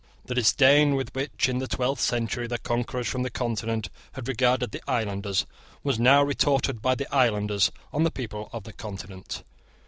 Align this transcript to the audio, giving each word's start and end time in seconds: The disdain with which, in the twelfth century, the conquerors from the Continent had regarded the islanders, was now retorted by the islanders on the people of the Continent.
The 0.25 0.33
disdain 0.33 0.95
with 0.95 1.13
which, 1.13 1.47
in 1.47 1.59
the 1.59 1.67
twelfth 1.67 2.01
century, 2.01 2.47
the 2.47 2.57
conquerors 2.57 3.07
from 3.07 3.21
the 3.21 3.29
Continent 3.29 3.91
had 4.13 4.27
regarded 4.27 4.71
the 4.71 4.81
islanders, 4.89 5.45
was 5.83 5.99
now 5.99 6.23
retorted 6.23 6.81
by 6.81 6.95
the 6.95 7.13
islanders 7.13 7.71
on 7.93 8.01
the 8.01 8.09
people 8.09 8.49
of 8.51 8.63
the 8.63 8.73
Continent. 8.73 9.43